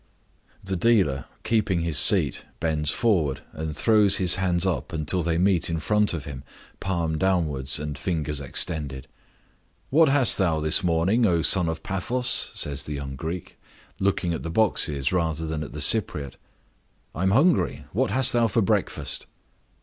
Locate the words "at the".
14.33-14.49, 15.61-15.79